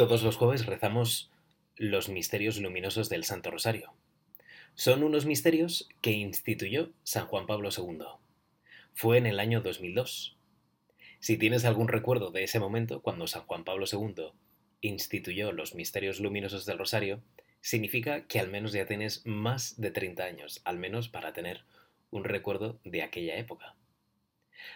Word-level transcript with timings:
Todos 0.00 0.22
los 0.22 0.38
jueves 0.38 0.64
rezamos 0.64 1.30
los 1.76 2.08
misterios 2.08 2.58
luminosos 2.58 3.10
del 3.10 3.22
Santo 3.22 3.50
Rosario. 3.50 3.92
Son 4.74 5.02
unos 5.02 5.26
misterios 5.26 5.90
que 6.00 6.12
instituyó 6.12 6.90
San 7.02 7.26
Juan 7.26 7.46
Pablo 7.46 7.68
II. 7.68 7.98
Fue 8.94 9.18
en 9.18 9.26
el 9.26 9.38
año 9.38 9.60
2002. 9.60 10.38
Si 11.18 11.36
tienes 11.36 11.66
algún 11.66 11.88
recuerdo 11.88 12.30
de 12.30 12.44
ese 12.44 12.58
momento, 12.58 13.02
cuando 13.02 13.26
San 13.26 13.42
Juan 13.42 13.64
Pablo 13.64 13.84
II 13.92 14.32
instituyó 14.80 15.52
los 15.52 15.74
misterios 15.74 16.18
luminosos 16.18 16.64
del 16.64 16.78
Rosario, 16.78 17.20
significa 17.60 18.26
que 18.26 18.40
al 18.40 18.48
menos 18.48 18.72
ya 18.72 18.86
tienes 18.86 19.26
más 19.26 19.78
de 19.78 19.90
30 19.90 20.24
años, 20.24 20.62
al 20.64 20.78
menos 20.78 21.10
para 21.10 21.34
tener 21.34 21.66
un 22.10 22.24
recuerdo 22.24 22.80
de 22.84 23.02
aquella 23.02 23.36
época. 23.36 23.76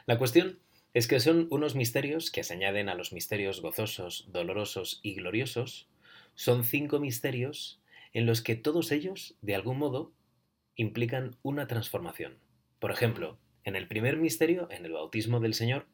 La 0.04 0.18
cuestión 0.18 0.58
es 0.94 1.08
que 1.08 1.18
son 1.18 1.48
unos 1.50 1.74
misterios 1.74 2.30
que 2.30 2.44
se 2.44 2.54
añaden 2.54 2.88
a 2.88 2.94
los 2.94 3.12
misterios 3.12 3.60
gozosos, 3.60 4.28
dolorosos 4.28 5.00
y 5.02 5.16
gloriosos. 5.16 5.88
Son 6.36 6.62
cinco 6.62 7.00
misterios 7.00 7.82
en 8.12 8.26
los 8.26 8.42
que 8.42 8.54
todos 8.54 8.92
ellos, 8.92 9.36
de 9.42 9.56
algún 9.56 9.78
modo, 9.78 10.12
implican 10.76 11.36
una 11.42 11.66
transformación. 11.66 12.38
Por 12.78 12.92
ejemplo, 12.92 13.38
en 13.64 13.74
el 13.74 13.88
primer 13.88 14.18
misterio, 14.18 14.68
en 14.70 14.84
el 14.86 14.92
bautismo 14.92 15.40
del 15.40 15.54
Señor, 15.54 15.88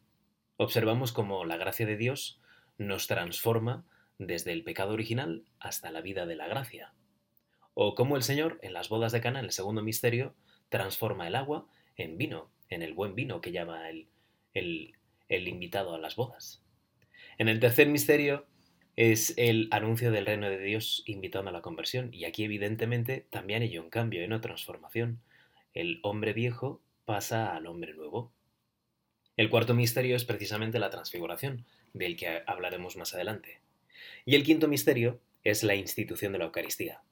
observamos 0.58 1.12
cómo 1.12 1.46
la 1.46 1.56
gracia 1.56 1.86
de 1.86 1.96
Dios 1.96 2.38
nos 2.76 3.06
transforma 3.06 3.86
desde 4.18 4.52
el 4.52 4.64
pecado 4.64 4.92
original 4.92 5.44
hasta 5.60 5.90
la 5.90 6.02
vida 6.02 6.26
de 6.26 6.36
la 6.36 6.46
gracia. 6.46 6.92
O 7.72 7.94
cómo 7.94 8.16
el 8.16 8.22
Señor, 8.22 8.58
en 8.60 8.74
las 8.74 8.90
bodas 8.90 9.12
de 9.12 9.22
Cana, 9.22 9.38
en 9.38 9.46
el 9.46 9.52
segundo 9.52 9.82
misterio, 9.82 10.34
transforma 10.68 11.26
el 11.26 11.36
agua 11.36 11.66
en 11.96 12.18
vino, 12.18 12.50
en 12.68 12.82
el 12.82 12.92
buen 12.92 13.14
vino 13.14 13.40
que 13.40 13.52
llama 13.52 13.88
el, 13.88 14.09
el, 14.54 14.94
invitado 15.28 15.94
a 15.94 15.98
las 15.98 16.16
bodas. 16.16 16.62
En 17.38 17.48
el 17.48 17.60
tercer 17.60 17.88
misterio 17.88 18.46
es 18.96 19.34
el 19.36 19.68
anuncio 19.70 20.10
del 20.10 20.26
reino 20.26 20.48
de 20.50 20.58
Dios 20.58 21.02
invitando 21.06 21.50
a 21.50 21.52
la 21.52 21.62
conversión. 21.62 22.10
Y 22.12 22.24
aquí 22.24 22.44
evidentemente 22.44 23.26
también 23.30 23.62
hay 23.62 23.78
un 23.78 23.90
cambio, 23.90 24.20
hay 24.20 24.26
una 24.26 24.40
transformación. 24.40 25.20
El 25.72 26.00
hombre 26.02 26.32
viejo 26.32 26.82
pasa 27.04 27.54
al 27.54 27.66
hombre 27.66 27.94
nuevo. 27.94 28.32
El 29.36 29.48
cuarto 29.48 29.74
misterio 29.74 30.16
es 30.16 30.24
precisamente 30.24 30.78
la 30.78 30.90
transfiguración, 30.90 31.64
del 31.94 32.16
que 32.16 32.42
hablaremos 32.46 32.96
más 32.96 33.14
adelante. 33.14 33.60
Y 34.24 34.34
el 34.34 34.44
quinto 34.44 34.68
misterio 34.68 35.20
es 35.44 35.62
la 35.62 35.74
institución 35.74 36.32
de 36.32 36.38
la 36.38 36.44
Eucaristía. 36.44 37.02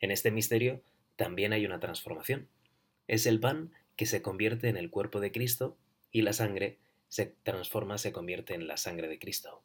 En 0.00 0.10
este 0.10 0.30
misterio 0.30 0.82
también 1.16 1.52
hay 1.52 1.66
una 1.66 1.80
transformación. 1.80 2.48
Es 3.08 3.26
el 3.26 3.40
pan 3.40 3.72
que 3.96 4.06
se 4.06 4.22
convierte 4.22 4.68
en 4.68 4.76
el 4.76 4.90
cuerpo 4.90 5.20
de 5.20 5.32
Cristo 5.32 5.76
y 6.12 6.22
la 6.22 6.32
sangre 6.32 6.78
se 7.08 7.34
transforma, 7.42 7.98
se 7.98 8.12
convierte 8.12 8.54
en 8.54 8.66
la 8.66 8.76
sangre 8.76 9.08
de 9.08 9.18
Cristo. 9.18 9.62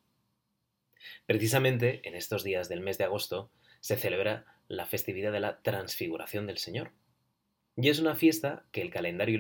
Precisamente 1.26 2.08
en 2.08 2.16
estos 2.16 2.44
días 2.44 2.70
del 2.70 2.82
mes 2.82 2.98
de 2.98 3.06
agosto 3.06 3.52
se 3.80 3.98
celebra 3.98 4.46
la 4.68 4.86
festividad 4.86 5.32
de 5.32 5.40
la 5.40 5.62
transfiguración 5.62 6.48
del 6.48 6.58
Señor. 6.58 6.92
Y 7.76 7.90
es 7.90 8.00
una 8.00 8.16
fiesta 8.16 8.66
que 8.72 8.82
el 8.82 8.92
calendario 8.92 9.40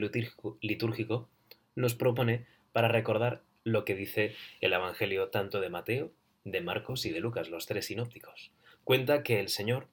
litúrgico 0.61 1.29
nos 1.75 1.95
propone 1.95 2.47
para 2.71 2.87
recordar 2.87 3.43
lo 3.63 3.85
que 3.85 3.95
dice 3.95 4.35
el 4.59 4.73
Evangelio 4.73 5.29
tanto 5.29 5.59
de 5.59 5.69
Mateo, 5.69 6.11
de 6.43 6.61
Marcos 6.61 7.05
y 7.05 7.11
de 7.11 7.19
Lucas, 7.19 7.49
los 7.49 7.67
tres 7.67 7.85
sinópticos. 7.85 8.51
Cuenta 8.83 9.21
que 9.23 9.39
el 9.39 9.49
Señor 9.49 9.87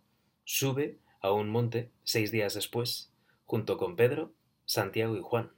sube 0.44 0.98
a 1.20 1.32
un 1.32 1.50
monte 1.50 1.90
seis 2.04 2.32
días 2.32 2.54
después, 2.54 3.12
junto 3.44 3.76
con 3.76 3.96
Pedro, 3.96 4.32
Santiago 4.64 5.16
y 5.16 5.20
Juan, 5.20 5.52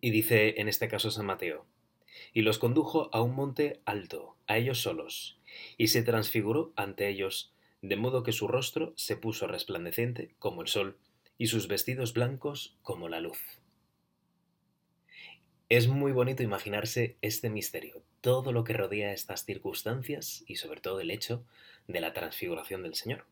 y 0.00 0.10
dice 0.10 0.60
en 0.60 0.68
este 0.68 0.88
caso 0.88 1.10
San 1.10 1.26
Mateo, 1.26 1.66
y 2.32 2.42
los 2.42 2.58
condujo 2.58 3.10
a 3.12 3.22
un 3.22 3.34
monte 3.34 3.80
alto, 3.84 4.36
a 4.46 4.58
ellos 4.58 4.80
solos, 4.80 5.38
y 5.76 5.88
se 5.88 6.02
transfiguró 6.02 6.72
ante 6.76 7.08
ellos, 7.08 7.52
de 7.82 7.96
modo 7.96 8.22
que 8.22 8.32
su 8.32 8.48
rostro 8.48 8.92
se 8.96 9.16
puso 9.16 9.46
resplandeciente 9.46 10.34
como 10.38 10.62
el 10.62 10.68
sol, 10.68 10.98
y 11.38 11.46
sus 11.46 11.68
vestidos 11.68 12.12
blancos 12.12 12.76
como 12.82 13.08
la 13.08 13.20
luz. 13.20 13.38
Es 15.68 15.86
muy 15.86 16.12
bonito 16.12 16.42
imaginarse 16.42 17.16
este 17.20 17.50
misterio, 17.50 18.02
todo 18.20 18.52
lo 18.52 18.64
que 18.64 18.72
rodea 18.72 19.12
estas 19.12 19.44
circunstancias 19.44 20.42
y 20.46 20.56
sobre 20.56 20.80
todo 20.80 21.00
el 21.00 21.10
hecho 21.10 21.44
de 21.86 22.00
la 22.00 22.12
transfiguración 22.12 22.82
del 22.82 22.94
Señor. 22.94 23.26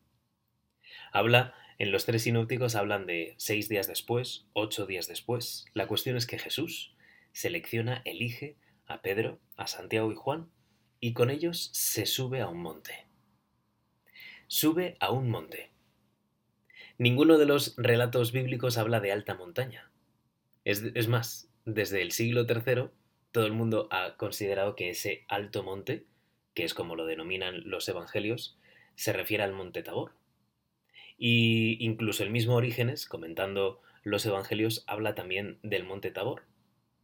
Habla 1.11 1.55
en 1.79 1.91
los 1.91 2.05
tres 2.05 2.23
sinópticos 2.23 2.75
hablan 2.75 3.05
de 3.05 3.35
seis 3.37 3.69
días 3.69 3.87
después, 3.87 4.47
ocho 4.53 4.85
días 4.85 5.07
después. 5.07 5.65
La 5.73 5.87
cuestión 5.87 6.17
es 6.17 6.25
que 6.25 6.39
Jesús 6.39 6.95
selecciona, 7.33 8.01
elige 8.03 8.57
a 8.87 9.01
Pedro, 9.01 9.39
a 9.55 9.67
Santiago 9.67 10.11
y 10.11 10.15
Juan, 10.15 10.49
y 10.99 11.13
con 11.13 11.29
ellos 11.29 11.69
se 11.73 12.07
sube 12.07 12.41
a 12.41 12.47
un 12.47 12.61
monte. 12.61 13.05
Sube 14.47 14.97
a 14.99 15.11
un 15.11 15.29
monte. 15.29 15.69
Ninguno 16.97 17.37
de 17.37 17.45
los 17.45 17.75
relatos 17.77 18.31
bíblicos 18.31 18.79
habla 18.79 18.99
de 18.99 19.11
alta 19.11 19.35
montaña. 19.35 19.91
Es, 20.65 21.07
más, 21.07 21.47
desde 21.63 22.01
el 22.01 22.11
siglo 22.11 22.47
III, 22.49 22.89
todo 23.31 23.45
el 23.45 23.53
mundo 23.53 23.87
ha 23.91 24.17
considerado 24.17 24.75
que 24.75 24.89
ese 24.89 25.23
alto 25.27 25.61
monte, 25.61 26.07
que 26.55 26.63
es 26.63 26.73
como 26.73 26.95
lo 26.95 27.05
denominan 27.05 27.69
los 27.69 27.87
evangelios, 27.87 28.57
se 28.95 29.13
refiere 29.13 29.43
al 29.43 29.53
monte 29.53 29.83
Tabor. 29.83 30.16
Y 31.17 31.83
incluso 31.83 32.23
el 32.23 32.29
mismo 32.29 32.55
Orígenes, 32.55 33.07
comentando 33.07 33.81
los 34.03 34.25
evangelios, 34.25 34.83
habla 34.87 35.15
también 35.15 35.59
del 35.63 35.83
monte 35.83 36.11
Tabor. 36.11 36.43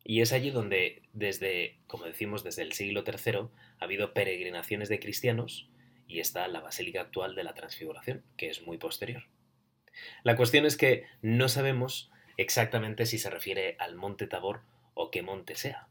Y 0.03 0.22
es 0.22 0.34
allí 0.34 0.51
donde, 0.51 1.03
desde, 1.13 1.79
como 1.88 2.06
decimos, 2.06 2.44
desde 2.44 2.62
el 2.62 2.74
siglo 2.74 3.03
III, 3.06 3.47
ha 3.79 3.84
habido 3.84 4.13
peregrinaciones 4.13 4.90
de 4.90 5.00
cristianos 5.00 5.69
y 6.07 6.19
está 6.19 6.47
la 6.47 6.59
basílica 6.59 7.01
actual 7.01 7.35
de 7.35 7.44
la 7.44 7.53
Transfiguración, 7.53 8.24
que 8.38 8.50
es 8.50 8.62
muy 8.62 8.78
posterior. 8.78 9.24
La 10.24 10.35
cuestión 10.35 10.66
es 10.66 10.78
que 10.78 11.06
no 11.22 11.47
sabemos 11.47 12.12
exactamente 12.38 13.06
si 13.06 13.18
se 13.18 13.30
refiere 13.30 13.75
al 13.80 13.95
monte 13.95 14.28
Tabor 14.28 14.62
o 14.94 15.12
qué 15.12 15.22
monte 15.22 15.56
sea. 15.56 15.88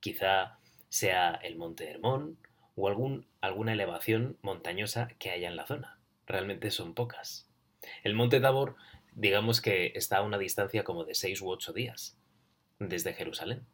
Quizá 0.00 0.58
sea 0.88 1.34
el 1.34 1.56
monte 1.56 1.88
Hermón 1.88 2.38
o 2.74 2.88
alguna 3.40 3.72
elevación 3.72 4.38
montañosa 4.42 5.08
que 5.18 5.30
haya 5.30 5.48
en 5.48 5.56
la 5.56 5.66
zona. 5.66 5.98
Realmente 6.26 6.70
son 6.70 6.94
pocas. 6.94 7.48
El 8.02 8.14
monte 8.14 8.40
Tabor, 8.40 8.76
digamos 9.14 9.60
que 9.60 9.92
está 9.94 10.18
a 10.18 10.22
una 10.22 10.38
distancia 10.38 10.84
como 10.84 11.04
de 11.04 11.14
6 11.14 11.40
u 11.42 11.50
8 11.50 11.72
días 11.72 12.16
desde 12.78 13.14
Jerusalén. 13.14 13.66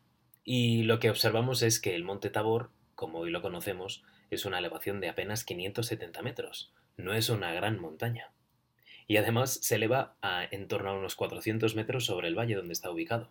Y 0.44 0.82
lo 0.84 0.98
que 0.98 1.10
observamos 1.10 1.62
es 1.62 1.80
que 1.80 1.94
el 1.94 2.04
monte 2.04 2.30
Tabor, 2.30 2.70
como 2.94 3.18
hoy 3.18 3.30
lo 3.30 3.42
conocemos, 3.42 4.02
es 4.30 4.44
una 4.44 4.58
elevación 4.58 5.00
de 5.00 5.08
apenas 5.08 5.44
570 5.44 6.22
metros. 6.22 6.72
No 6.96 7.14
es 7.14 7.28
una 7.28 7.52
gran 7.52 7.80
montaña. 7.80 8.32
Y 9.06 9.16
además 9.16 9.58
se 9.62 9.76
eleva 9.76 10.16
a 10.20 10.44
en 10.50 10.68
torno 10.68 10.90
a 10.90 10.98
unos 10.98 11.16
400 11.16 11.74
metros 11.74 12.04
sobre 12.04 12.28
el 12.28 12.38
valle 12.38 12.54
donde 12.54 12.72
está 12.74 12.90
ubicado. 12.90 13.30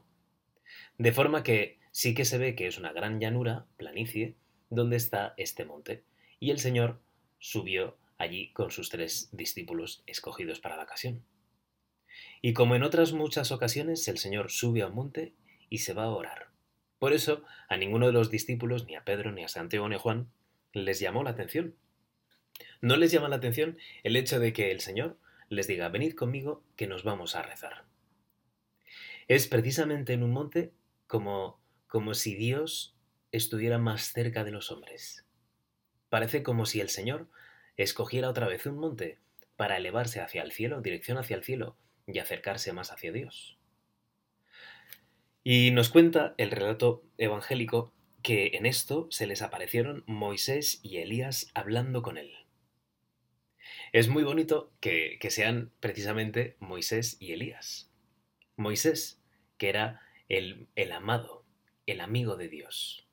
De 0.97 1.11
forma 1.11 1.43
que 1.43 1.79
sí 1.91 2.13
que 2.13 2.25
se 2.25 2.37
ve 2.37 2.55
que 2.55 2.67
es 2.67 2.77
una 2.77 2.93
gran 2.93 3.19
llanura, 3.19 3.65
planicie, 3.77 4.35
donde 4.69 4.95
está 4.95 5.33
este 5.37 5.65
monte. 5.65 6.03
Y 6.39 6.51
el 6.51 6.59
Señor 6.59 6.99
subió 7.39 7.97
allí 8.17 8.51
con 8.53 8.71
sus 8.71 8.89
tres 8.89 9.29
discípulos 9.31 10.03
escogidos 10.05 10.59
para 10.59 10.77
la 10.77 10.83
ocasión. 10.83 11.23
Y 12.41 12.53
como 12.53 12.75
en 12.75 12.83
otras 12.83 13.13
muchas 13.13 13.51
ocasiones, 13.51 14.07
el 14.07 14.17
Señor 14.17 14.51
sube 14.51 14.81
a 14.81 14.87
un 14.87 14.95
monte 14.95 15.33
y 15.69 15.79
se 15.79 15.93
va 15.93 16.03
a 16.03 16.09
orar. 16.09 16.49
Por 16.99 17.13
eso, 17.13 17.43
a 17.69 17.77
ninguno 17.77 18.07
de 18.07 18.13
los 18.13 18.31
discípulos, 18.31 18.85
ni 18.85 18.95
a 18.95 19.03
Pedro, 19.03 19.31
ni 19.31 19.43
a 19.43 19.47
Santiago, 19.47 19.87
ni 19.87 19.95
a 19.95 19.99
Juan, 19.99 20.31
les 20.73 20.99
llamó 20.99 21.23
la 21.23 21.31
atención. 21.31 21.75
No 22.81 22.97
les 22.97 23.11
llama 23.11 23.29
la 23.29 23.35
atención 23.35 23.77
el 24.03 24.15
hecho 24.15 24.39
de 24.39 24.53
que 24.53 24.71
el 24.71 24.81
Señor 24.81 25.17
les 25.49 25.67
diga, 25.67 25.89
venid 25.89 26.13
conmigo 26.13 26.63
que 26.75 26.87
nos 26.87 27.03
vamos 27.03 27.35
a 27.35 27.41
rezar. 27.41 27.85
Es 29.27 29.47
precisamente 29.47 30.13
en 30.13 30.23
un 30.23 30.31
monte 30.31 30.73
como, 31.05 31.59
como 31.87 32.13
si 32.13 32.35
Dios 32.35 32.95
estuviera 33.31 33.77
más 33.77 34.11
cerca 34.13 34.43
de 34.43 34.51
los 34.51 34.71
hombres. 34.71 35.25
Parece 36.09 36.43
como 36.43 36.65
si 36.65 36.79
el 36.79 36.89
Señor 36.89 37.29
escogiera 37.77 38.29
otra 38.29 38.47
vez 38.47 38.65
un 38.65 38.77
monte 38.77 39.19
para 39.55 39.77
elevarse 39.77 40.19
hacia 40.19 40.43
el 40.43 40.51
cielo, 40.51 40.81
dirección 40.81 41.17
hacia 41.17 41.35
el 41.35 41.43
cielo, 41.43 41.77
y 42.05 42.19
acercarse 42.19 42.73
más 42.73 42.91
hacia 42.91 43.11
Dios. 43.11 43.57
Y 45.43 45.71
nos 45.71 45.89
cuenta 45.89 46.35
el 46.37 46.51
relato 46.51 47.03
evangélico 47.17 47.93
que 48.21 48.51
en 48.53 48.65
esto 48.65 49.07
se 49.09 49.27
les 49.27 49.41
aparecieron 49.41 50.03
Moisés 50.05 50.79
y 50.83 50.97
Elías 50.97 51.51
hablando 51.53 52.01
con 52.01 52.17
él. 52.17 52.33
Es 53.93 54.09
muy 54.09 54.23
bonito 54.23 54.73
que, 54.79 55.17
sean 55.29 55.71
precisamente 55.79 56.57
Moisés 56.59 57.17
y 57.19 57.31
Elías. 57.31 57.91
Moisés, 58.55 59.21
que 59.57 59.69
era 59.69 60.01
el, 60.29 60.67
el 60.75 60.91
amado, 60.91 61.45
el 61.85 62.01
amigo 62.01 62.35
de 62.35 62.49
Dios. 62.49 63.07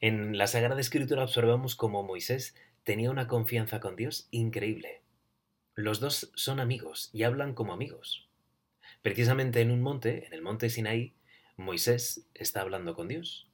En 0.00 0.36
la 0.36 0.46
Sagrada 0.46 0.80
Escritura 0.80 1.24
observamos 1.24 1.76
cómo 1.76 2.02
Moisés 2.02 2.54
tenía 2.84 3.10
una 3.10 3.28
confianza 3.28 3.80
con 3.80 3.96
Dios 3.96 4.28
increíble. 4.30 5.02
Los 5.74 6.00
dos 6.00 6.32
son 6.34 6.60
amigos 6.60 7.10
y 7.12 7.22
hablan 7.22 7.54
como 7.54 7.72
amigos. 7.72 8.28
Precisamente 9.02 9.60
en 9.60 9.70
un 9.70 9.80
monte, 9.80 10.26
en 10.26 10.32
el 10.32 10.42
monte 10.42 10.70
Sinaí, 10.70 11.14
Moisés 11.56 12.26
está 12.34 12.60
hablando 12.60 12.94
con 12.94 13.08
Dios. 13.08 13.48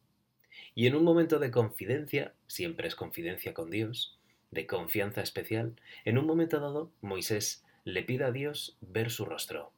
Y 0.75 0.87
en 0.87 0.95
un 0.95 1.05
momento 1.05 1.39
de 1.39 1.51
confidencia, 1.51 2.35
siempre 2.47 2.89
es 2.89 2.95
confidencia 2.95 3.55
con 3.55 3.71
Dios, 3.71 4.19
de 4.51 4.67
confianza 4.67 5.21
especial, 5.21 5.77
en 6.05 6.19
un 6.19 6.27
momento 6.27 6.61
dado 6.61 6.93
Moisés 7.01 7.65
le 7.85 8.03
pide 8.03 8.25
a 8.25 8.33
Dios 8.33 8.77
ver 8.81 9.11
su 9.11 9.25
rostro. 9.25 9.73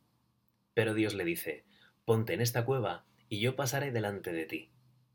Pero 0.75 0.95
Dios 0.95 1.15
le 1.15 1.25
dice, 1.25 1.65
ponte 2.05 2.35
en 2.35 2.41
esta 2.41 2.65
cueva 2.65 3.05
y 3.29 3.41
yo 3.41 3.57
pasaré 3.57 3.93
delante 3.93 4.33
de 4.33 4.47
ti. 4.47 4.71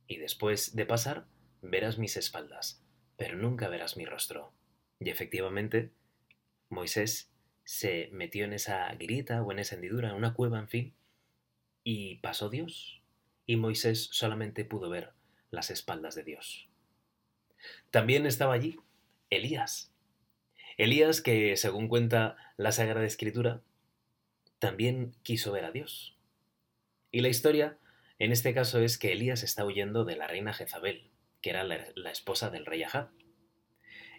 Y 0.07 0.17
después 0.17 0.75
de 0.75 0.85
pasar, 0.85 1.25
verás 1.61 1.97
mis 1.97 2.17
espaldas, 2.17 2.84
pero 3.17 3.37
nunca 3.37 3.69
verás 3.69 3.97
mi 3.97 4.05
rostro. 4.05 4.53
Y 4.99 5.09
efectivamente, 5.09 5.91
Moisés 6.69 7.31
se 7.63 8.09
metió 8.11 8.45
en 8.45 8.53
esa 8.53 8.93
grieta 8.95 9.41
o 9.41 9.51
en 9.51 9.59
esa 9.59 9.75
hendidura, 9.75 10.09
en 10.09 10.15
una 10.15 10.33
cueva, 10.33 10.59
en 10.59 10.67
fin, 10.67 10.93
y 11.83 12.15
pasó 12.17 12.49
Dios. 12.49 13.01
Y 13.45 13.57
Moisés 13.57 14.09
solamente 14.11 14.65
pudo 14.65 14.89
ver 14.89 15.13
las 15.51 15.69
espaldas 15.69 16.15
de 16.15 16.23
Dios. 16.23 16.67
También 17.91 18.25
estaba 18.25 18.53
allí 18.53 18.79
Elías. 19.29 19.91
Elías 20.77 21.21
que, 21.21 21.55
según 21.57 21.87
cuenta 21.87 22.35
la 22.57 22.71
Sagrada 22.71 23.05
Escritura, 23.05 23.61
también 24.59 25.15
quiso 25.23 25.51
ver 25.51 25.65
a 25.65 25.71
Dios. 25.71 26.17
Y 27.11 27.21
la 27.21 27.29
historia, 27.29 27.77
en 28.19 28.31
este 28.31 28.53
caso, 28.53 28.79
es 28.79 28.97
que 28.97 29.11
Elías 29.11 29.43
está 29.43 29.65
huyendo 29.65 30.05
de 30.05 30.17
la 30.17 30.27
reina 30.27 30.53
Jezabel, 30.53 31.09
que 31.45 31.51
era 31.51 31.63
la, 31.63 32.09
esposa 32.09 32.49
del 32.49 32.65
rey 32.65 32.81
Ahab. 32.81 33.11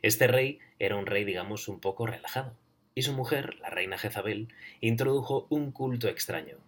Este 0.01 0.29
rey 0.29 0.61
era 0.79 0.95
un 0.95 1.07
rey, 1.07 1.25
digamos, 1.25 1.67
un 1.67 1.81
poco 1.81 2.07
relajado, 2.07 2.57
y 2.95 3.03
su 3.03 3.15
mujer, 3.15 3.57
la 3.57 3.69
reina 3.69 3.99
Jezabel, 3.99 4.55
introdujo 4.81 5.49
un 5.51 5.73
culto 5.73 6.07
extraño. 6.07 6.59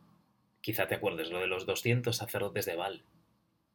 Quizá 0.61 0.89
te 0.89 0.97
acuerdes 0.97 1.31
lo 1.31 1.39
de 1.39 1.47
los 1.47 1.65
200 1.65 2.17
sacerdotes 2.17 2.67
de 2.67 2.75
Baal. 2.75 3.05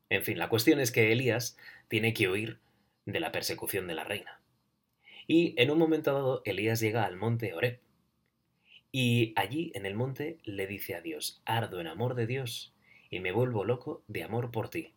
En 0.10 0.24
fin, 0.24 0.38
la 0.38 0.50
cuestión 0.50 0.82
es 0.82 0.92
que 0.92 1.14
Elías 1.14 1.58
tiene 1.88 2.14
que 2.14 2.28
huir 2.28 2.60
de 3.06 3.22
la 3.22 3.32
persecución 3.32 3.88
de 3.88 3.96
la 3.96 4.04
reina. 4.04 4.42
Y 5.26 5.54
en 5.56 5.72
un 5.72 5.80
momento 5.80 6.12
dado, 6.12 6.42
Elías 6.44 6.82
llega 6.82 7.06
al 7.06 7.16
monte 7.16 7.54
Oreb. 7.54 7.80
Y 8.92 9.32
allí, 9.38 9.72
en 9.74 9.86
el 9.86 9.96
monte, 9.96 10.38
le 10.44 10.68
dice 10.68 10.96
a 10.96 11.02
Dios, 11.02 11.42
ardo 11.46 11.80
en 11.80 11.88
amor 11.88 12.16
de 12.16 12.28
Dios 12.28 12.74
y 13.10 13.22
me 13.22 13.32
vuelvo 13.32 13.64
loco 13.64 14.04
de 14.10 14.24
amor 14.24 14.52
por 14.52 14.68
ti. 14.70 14.92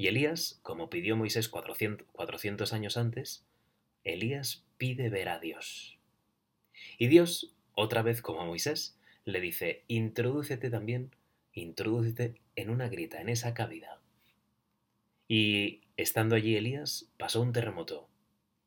Y 0.00 0.06
Elías, 0.06 0.60
como 0.62 0.90
pidió 0.90 1.16
Moisés 1.16 1.48
400, 1.48 2.06
400 2.12 2.72
años 2.72 2.96
antes, 2.96 3.44
Elías 4.04 4.64
pide 4.76 5.10
ver 5.10 5.28
a 5.28 5.40
Dios. 5.40 5.98
Y 6.98 7.08
Dios, 7.08 7.52
otra 7.74 8.02
vez 8.02 8.22
como 8.22 8.40
a 8.40 8.44
Moisés, 8.44 8.96
le 9.24 9.40
dice, 9.40 9.82
introdúcete 9.88 10.70
también, 10.70 11.16
introdúcete 11.52 12.40
en 12.54 12.70
una 12.70 12.88
grita, 12.88 13.20
en 13.20 13.28
esa 13.28 13.54
cavidad. 13.54 13.98
Y 15.26 15.80
estando 15.96 16.36
allí 16.36 16.54
Elías, 16.54 17.10
pasó 17.18 17.42
un 17.42 17.52
terremoto, 17.52 18.08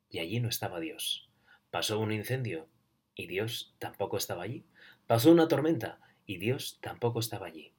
y 0.10 0.20
allí 0.20 0.42
no 0.42 0.50
estaba 0.50 0.82
Dios. 0.82 1.30
Pasó 1.70 1.98
un 2.02 2.12
incendio, 2.12 2.68
y 3.16 3.28
Dios 3.28 3.74
tampoco 3.80 4.18
estaba 4.18 4.44
allí. 4.44 4.66
Pasó 5.08 5.32
una 5.32 5.48
tormenta, 5.48 6.02
y 6.26 6.40
Dios 6.40 6.78
tampoco 6.82 7.22
estaba 7.22 7.48
allí. 7.48 7.72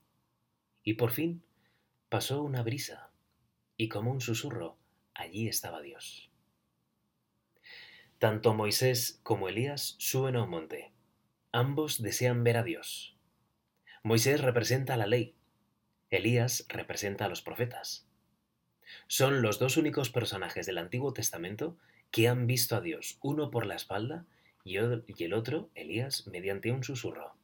Y 0.82 0.94
por 0.94 1.10
fin 1.10 1.42
pasó 2.08 2.42
una 2.42 2.62
brisa, 2.62 3.11
y 3.76 3.88
como 3.88 4.10
un 4.10 4.20
susurro, 4.20 4.76
allí 5.14 5.48
estaba 5.48 5.80
Dios. 5.80 6.30
Tanto 8.18 8.54
Moisés 8.54 9.20
como 9.22 9.48
Elías 9.48 9.96
suben 9.98 10.36
a 10.36 10.44
un 10.44 10.50
monte. 10.50 10.92
Ambos 11.50 12.00
desean 12.00 12.44
ver 12.44 12.56
a 12.56 12.62
Dios. 12.62 13.16
Moisés 14.04 14.40
representa 14.40 14.96
la 14.96 15.06
ley, 15.06 15.34
Elías 16.10 16.66
representa 16.68 17.24
a 17.24 17.28
los 17.28 17.40
profetas. 17.40 18.06
Son 19.06 19.42
los 19.42 19.58
dos 19.58 19.76
únicos 19.76 20.10
personajes 20.10 20.66
del 20.66 20.78
Antiguo 20.78 21.12
Testamento 21.12 21.78
que 22.10 22.28
han 22.28 22.46
visto 22.46 22.76
a 22.76 22.80
Dios, 22.80 23.18
uno 23.22 23.50
por 23.50 23.64
la 23.64 23.76
espalda 23.76 24.26
y 24.64 24.76
el 24.76 25.32
otro, 25.32 25.70
Elías, 25.74 26.26
mediante 26.26 26.70
un 26.70 26.84
susurro. 26.84 27.34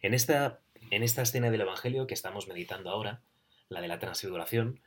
En 0.00 0.14
esta, 0.14 0.60
en 0.90 1.02
esta 1.02 1.22
escena 1.22 1.50
del 1.50 1.62
Evangelio 1.62 2.06
que 2.06 2.14
estamos 2.14 2.48
meditando 2.48 2.90
ahora, 2.90 3.22
la 3.68 3.80
de 3.80 3.88
la 3.88 3.98
transfiguración, 3.98 4.80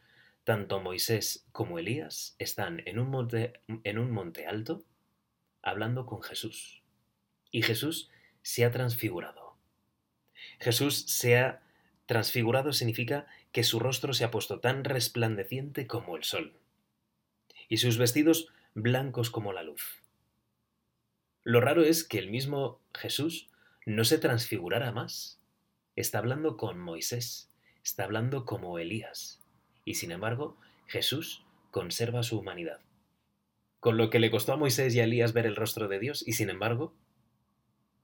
tanto 0.43 0.79
Moisés 0.79 1.45
como 1.51 1.79
Elías 1.79 2.35
están 2.39 2.81
en 2.85 2.99
un 2.99 3.09
monte, 3.09 4.45
alto 4.47 4.83
hablando 5.61 6.05
con 6.05 6.21
Jesús. 6.21 6.83
Y 7.51 7.61
Jesús 7.63 8.09
se 8.41 8.63
ha 8.63 8.71
transfigurado. 8.71 9.57
Jesús 10.59 11.03
se 11.07 11.37
ha 11.37 11.61
transfigurado 12.05 12.71
significa 12.71 13.27
que 13.51 13.63
su 13.63 13.79
rostro 13.79 14.13
se 14.13 14.23
ha 14.23 14.31
puesto 14.31 14.59
tan 14.59 14.83
resplandeciente 14.83 15.87
como 15.87 16.15
el 16.15 16.23
sol 16.23 16.57
y 17.67 17.77
sus 17.77 17.97
vestidos 17.97 18.47
blancos 18.73 19.29
como 19.29 19.51
la 19.51 19.63
luz. 19.63 20.01
Lo 21.43 21.61
raro 21.61 21.83
es 21.83 22.03
que 22.03 22.19
el 22.19 22.29
mismo 22.29 22.79
Jesús 22.93 23.49
no 23.85 24.05
se 24.05 24.17
transfigurara 24.17 24.91
más. 24.91 25.39
Está 25.95 26.19
hablando 26.19 26.57
con 26.57 26.79
Moisés, 26.79 27.46
está 27.87 28.03
hablando 28.03 28.43
como 28.43 28.79
Elías, 28.79 29.39
y 29.85 29.93
sin 29.93 30.11
embargo 30.11 30.57
Jesús 30.87 31.45
conserva 31.71 32.21
su 32.21 32.37
humanidad. 32.37 32.81
Con 33.79 33.95
lo 33.95 34.09
que 34.09 34.19
le 34.19 34.29
costó 34.29 34.51
a 34.51 34.57
Moisés 34.57 34.93
y 34.93 34.99
a 34.99 35.05
Elías 35.05 35.31
ver 35.31 35.45
el 35.45 35.55
rostro 35.55 35.87
de 35.87 35.97
Dios, 35.97 36.21
y 36.27 36.33
sin 36.33 36.49
embargo, 36.49 36.93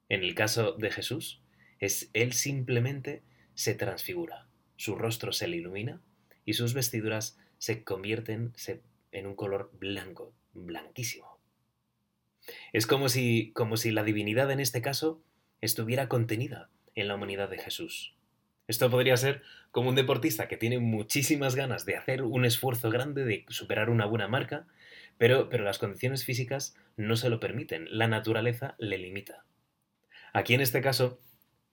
en 0.08 0.24
el 0.24 0.36
caso 0.36 0.72
de 0.72 0.90
Jesús, 0.90 1.42
es 1.80 2.10
él 2.14 2.32
simplemente 2.32 3.24
se 3.56 3.76
transfigura, 3.76 4.48
su 4.78 4.96
rostro 4.96 5.34
se 5.34 5.50
le 5.50 5.58
ilumina 5.58 6.02
y 6.46 6.54
sus 6.54 6.74
vestiduras 6.74 7.38
se 7.58 7.84
convierten, 7.84 8.54
en 9.12 9.28
un 9.28 9.36
color 9.36 9.70
blanco, 9.74 10.34
blanquísimo. 10.54 11.42
Es 12.72 12.88
como 12.88 13.10
si, 13.10 13.52
como 13.54 13.76
si 13.76 13.92
la 13.92 14.04
divinidad 14.04 14.50
en 14.50 14.62
este 14.62 14.82
caso 14.82 15.22
estuviera 15.60 16.08
contenida 16.08 16.70
en 16.96 17.10
la 17.10 17.16
humanidad 17.16 17.50
de 17.50 17.58
Jesús. 17.58 18.16
Esto 18.68 18.90
podría 18.90 19.18
ser 19.18 19.42
como 19.72 19.90
un 19.90 19.96
deportista 19.96 20.48
que 20.48 20.58
tiene 20.58 20.80
muchísimas 20.80 21.56
ganas 21.56 21.86
de 21.86 21.98
hacer 21.98 22.24
un 22.24 22.46
esfuerzo 22.46 22.90
grande, 22.90 23.26
de 23.26 23.46
superar 23.50 23.90
una 23.90 24.06
buena 24.06 24.28
marca, 24.28 24.68
pero, 25.18 25.50
pero 25.50 25.64
las 25.64 25.80
condiciones 25.80 26.24
físicas 26.24 26.76
no 26.96 27.16
se 27.16 27.30
lo 27.30 27.40
permiten, 27.40 27.88
la 27.90 28.08
naturaleza 28.08 28.76
le 28.78 28.98
limita. 28.98 29.46
Aquí 30.32 30.54
en 30.54 30.62
este 30.62 30.82
caso 30.82 31.20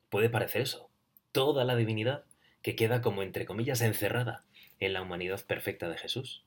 puede 0.08 0.30
parecer 0.30 0.62
eso, 0.62 0.90
toda 1.32 1.64
la 1.64 1.76
divinidad 1.76 2.24
que 2.62 2.76
queda 2.76 3.00
como 3.00 3.22
entre 3.22 3.46
comillas 3.46 3.80
encerrada 3.80 4.44
en 4.80 4.92
la 4.92 5.02
humanidad 5.02 5.44
perfecta 5.46 5.88
de 5.88 5.96
Jesús. 5.96 6.44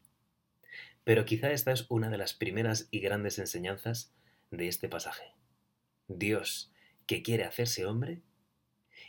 Pero 1.03 1.25
quizá 1.25 1.51
esta 1.51 1.71
es 1.71 1.85
una 1.89 2.09
de 2.09 2.17
las 2.17 2.33
primeras 2.33 2.87
y 2.91 2.99
grandes 2.99 3.39
enseñanzas 3.39 4.13
de 4.51 4.67
este 4.67 4.89
pasaje. 4.89 5.33
Dios 6.07 6.71
que 7.07 7.23
quiere 7.23 7.43
hacerse 7.43 7.85
hombre 7.85 8.21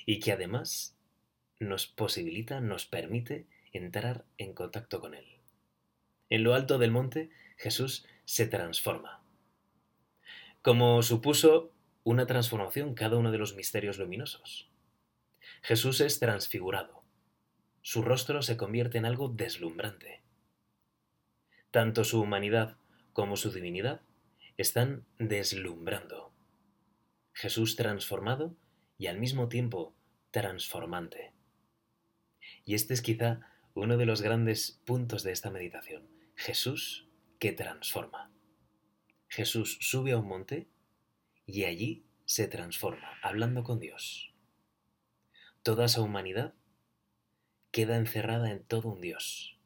y 0.06 0.20
que 0.20 0.32
además 0.32 0.93
nos 1.60 1.86
posibilita, 1.86 2.60
nos 2.60 2.86
permite 2.86 3.46
entrar 3.72 4.24
en 4.38 4.54
contacto 4.54 5.00
con 5.00 5.14
Él. 5.14 5.26
En 6.30 6.42
lo 6.42 6.54
alto 6.54 6.78
del 6.78 6.90
monte, 6.90 7.30
Jesús 7.56 8.06
se 8.24 8.46
transforma. 8.46 9.22
Como 10.62 11.02
supuso 11.02 11.72
una 12.04 12.26
transformación 12.26 12.94
cada 12.94 13.16
uno 13.16 13.30
de 13.30 13.38
los 13.38 13.54
misterios 13.54 13.98
luminosos. 13.98 14.70
Jesús 15.62 16.00
es 16.00 16.20
transfigurado. 16.20 17.02
Su 17.82 18.02
rostro 18.02 18.42
se 18.42 18.56
convierte 18.56 18.98
en 18.98 19.04
algo 19.04 19.28
deslumbrante. 19.28 20.22
Tanto 21.70 22.04
su 22.04 22.20
humanidad 22.20 22.76
como 23.12 23.36
su 23.36 23.50
divinidad 23.50 24.00
están 24.56 25.04
deslumbrando. 25.18 26.32
Jesús 27.32 27.76
transformado 27.76 28.56
y 28.96 29.08
al 29.08 29.18
mismo 29.18 29.48
tiempo 29.48 29.94
transformante. 30.30 31.33
Y 32.64 32.74
este 32.74 32.94
es 32.94 33.02
quizá 33.02 33.40
uno 33.74 33.96
de 33.96 34.06
los 34.06 34.22
grandes 34.22 34.80
puntos 34.84 35.22
de 35.22 35.32
esta 35.32 35.50
meditación. 35.50 36.08
Jesús 36.36 37.06
que 37.38 37.52
transforma. 37.52 38.30
Jesús 39.28 39.78
sube 39.80 40.12
a 40.12 40.18
un 40.18 40.28
monte 40.28 40.68
y 41.46 41.64
allí 41.64 42.04
se 42.24 42.48
transforma, 42.48 43.18
hablando 43.22 43.64
con 43.64 43.80
Dios. 43.80 44.32
Toda 45.62 45.86
esa 45.86 46.00
humanidad 46.00 46.54
queda 47.70 47.96
encerrada 47.96 48.50
en 48.50 48.62
todo 48.62 48.88
un 48.88 49.00
Dios, 49.00 49.58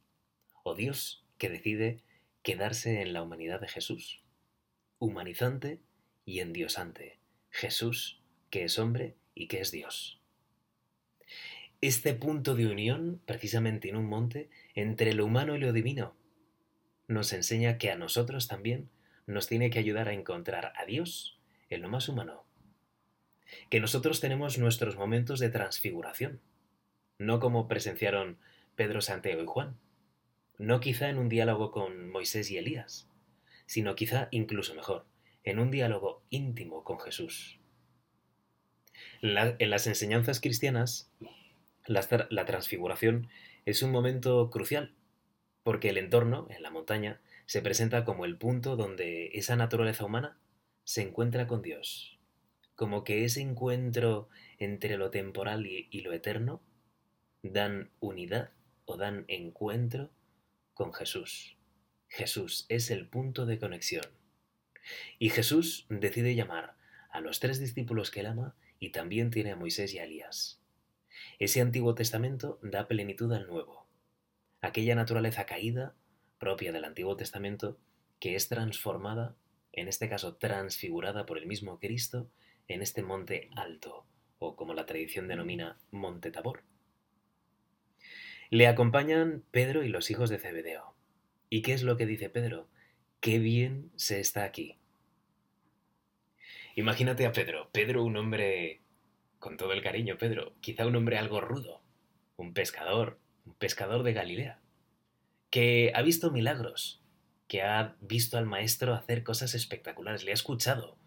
o 0.63 0.75
Dios 0.75 1.25
que 1.37 1.51
decide 1.51 2.03
quedarse 2.43 3.03
en 3.03 3.13
la 3.13 3.23
humanidad 3.23 3.61
de 3.61 3.69
Jesús, 3.69 4.23
humanizante 4.99 5.81
y 6.25 6.41
endiosante, 6.41 7.19
Jesús 7.51 8.23
que 8.51 8.65
es 8.65 8.79
hombre 8.79 9.17
y 9.35 9.49
que 9.49 9.61
es 9.61 9.71
Dios. 9.71 10.18
Este 11.81 12.13
punto 12.13 12.57
de 12.57 12.67
unión, 12.67 13.21
precisamente 13.25 13.89
en 13.89 13.95
un 13.95 14.07
monte, 14.07 14.51
entre 14.75 15.15
lo 15.15 15.25
humano 15.25 15.55
y 15.55 15.61
lo 15.61 15.73
divino, 15.73 16.17
nos 17.07 17.33
enseña 17.33 17.79
que 17.79 17.93
a 17.93 17.97
nosotros 17.97 18.49
también 18.49 18.91
nos 19.27 19.47
tiene 19.47 19.71
que 19.71 19.79
ayudar 19.79 20.09
a 20.09 20.13
encontrar 20.13 20.73
a 20.75 20.85
Dios 20.87 21.39
en 21.71 21.83
lo 21.83 21.89
más 21.89 22.09
humano. 22.09 22.45
Que 23.71 23.79
nosotros 23.79 24.19
tenemos 24.21 24.59
nuestros 24.59 24.97
momentos 24.97 25.39
de 25.39 25.51
transfiguración, 25.51 26.41
no 27.17 27.39
como 27.39 27.69
presenciaron 27.69 28.39
Pedro, 28.75 29.01
Santiago 29.01 29.43
y 29.43 29.47
Juan, 29.47 29.77
no 30.59 30.81
quizá 30.81 31.09
en 31.09 31.19
un 31.19 31.29
diálogo 31.29 31.71
con 31.71 32.11
Moisés 32.11 32.51
y 32.51 32.59
Elías, 32.59 33.09
sino 33.67 33.95
quizá 33.95 34.27
incluso 34.33 34.75
mejor, 34.75 35.07
en 35.45 35.61
un 35.61 35.71
diálogo 35.71 36.25
íntimo 36.29 36.83
con 36.83 36.99
Jesús. 36.99 37.61
en 39.23 39.71
las 39.71 39.87
enseñanzas 39.87 40.41
cristianas, 40.41 41.09
la 41.89 42.45
transfiguración 42.45 43.29
es 43.65 43.83
un 43.83 43.91
momento 43.91 44.51
crucial, 44.51 44.95
porque 45.63 45.91
el 45.91 45.99
entorno, 45.99 46.47
en 46.51 46.63
la 46.63 46.71
montaña, 46.71 47.21
se 47.47 47.63
presenta 47.63 48.05
como 48.05 48.25
el 48.25 48.37
punto 48.37 48.77
donde 48.77 49.31
esa 49.35 49.57
naturaleza 49.57 50.05
humana 50.05 50.39
se 50.85 51.03
encuentra 51.03 51.47
con 51.47 51.63
Dios, 51.63 52.19
como 52.75 53.05
que 53.05 53.25
ese 53.25 53.41
encuentro 53.41 54.29
entre 54.59 54.97
lo 54.97 55.11
temporal 55.11 55.67
y, 55.67 56.01
lo 56.03 56.13
eterno 56.13 56.63
dan 57.43 57.91
unidad 58.01 58.53
o 58.85 58.97
dan 58.97 59.25
encuentro 59.29 60.11
con 60.75 60.93
Jesús. 60.93 61.57
Jesús 62.09 62.67
es 62.69 62.91
el 62.91 63.09
punto 63.09 63.47
de 63.47 63.59
conexión. 63.59 64.05
Y 65.19 65.31
Jesús 65.31 65.87
decide 65.89 66.35
llamar 66.35 66.77
a 67.11 67.21
los 67.21 67.41
tres 67.41 67.59
discípulos 67.59 68.11
que 68.11 68.21
él 68.21 68.27
ama 68.27 68.57
y 68.79 68.91
también 68.91 69.31
tiene 69.31 69.53
a 69.53 69.57
Moisés 69.57 69.93
y 69.93 69.99
a 69.99 70.05
Elías. 70.05 70.61
Ese 71.39 71.61
Antiguo 71.61 71.95
Testamento 71.95 72.59
da 72.63 72.89
plenitud 72.89 73.33
al 73.33 73.47
Nuevo. 73.47 73.87
Aquella 74.61 74.97
naturaleza 74.97 75.47
caída, 75.47 75.95
propia 76.41 76.73
del 76.73 76.85
Antiguo 76.85 77.17
Testamento, 77.17 77.79
que 78.19 78.35
es 78.35 78.49
transformada, 78.49 79.37
en 79.73 79.87
este 79.87 80.09
caso 80.09 80.35
transfigurada 80.35 81.27
por 81.27 81.39
el 81.39 81.47
mismo 81.47 81.79
Cristo, 81.79 82.29
en 82.67 82.83
este 82.83 83.03
monte 83.03 83.51
alto, 83.55 84.05
o 84.41 84.57
como 84.57 84.75
la 84.75 84.85
tradición 84.85 85.29
denomina, 85.29 85.79
monte 85.93 86.33
Tabor. 86.33 86.65
Le 88.51 88.67
acompañan 88.67 89.45
Pedro 89.53 89.85
y 89.85 89.89
los 89.89 90.11
hijos 90.11 90.31
de 90.31 90.39
Zebedeo. 90.39 90.97
¿Y 91.51 91.63
qué 91.63 91.73
es 91.73 91.85
lo 91.85 91.97
que 91.97 92.07
dice 92.07 92.31
Pedro? 92.31 92.69
Qué 93.21 93.39
bien 93.39 93.93
se 93.95 94.19
está 94.19 94.43
aquí. 94.43 94.77
Imagínate 96.75 97.27
a 97.27 97.33
Pedro, 97.33 97.71
Pedro 97.71 98.03
un 98.03 98.17
hombre, 98.17 98.81
con 99.39 99.57
todo 99.57 99.73
el 99.73 99.83
cariño, 99.83 100.19
Pedro, 100.19 100.55
quizá 100.61 100.87
un 100.87 100.97
hombre 100.97 101.19
algo 101.19 101.41
rudo, 101.41 101.83
un 102.37 102.55
pescador, 102.55 103.19
un 103.45 103.55
pescador 103.55 104.03
de 104.03 104.13
Galilea, 104.13 104.61
que 105.51 105.93
ha 105.95 106.03
visto 106.03 106.31
milagros, 106.31 107.03
que 107.47 107.63
ha 107.63 107.97
visto 108.01 108.37
al 108.37 108.47
maestro 108.47 108.95
hacer 108.95 109.23
cosas 109.23 109.55
espectaculares, 109.55 110.25
le 110.25 110.33
ha 110.33 110.35
escuchado, 110.35 110.99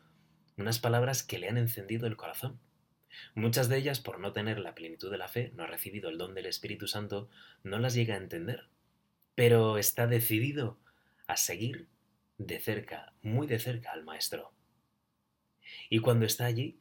unas 0.58 0.80
palabras 0.80 1.24
que 1.24 1.40
le 1.40 1.50
han 1.50 1.58
encendido 1.58 2.08
el 2.08 2.18
corazón. 2.18 2.60
Muchas 3.36 3.70
de 3.70 3.78
ellas, 3.78 4.00
por 4.00 4.20
no 4.20 4.34
tener 4.34 4.60
la 4.60 4.74
plenitud 4.74 5.12
de 5.12 5.18
la 5.18 5.28
fe, 5.28 5.52
no 5.56 5.64
ha 5.64 5.68
recibido 5.68 6.10
el 6.10 6.18
don 6.18 6.34
del 6.34 6.46
Espíritu 6.46 6.88
Santo, 6.88 7.30
no 7.64 7.80
las 7.80 7.94
llega 7.94 8.16
a 8.16 8.20
entender, 8.20 8.70
pero 9.36 9.78
está 9.78 10.08
decidido 10.08 10.80
a 11.28 11.38
seguir 11.38 11.88
de 12.38 12.60
cerca, 12.60 13.14
muy 13.22 13.48
de 13.48 13.60
cerca 13.60 13.92
al 13.92 14.04
Maestro. 14.04 14.54
Y 15.90 16.00
cuando 16.00 16.26
está 16.26 16.46
allí, 16.46 16.81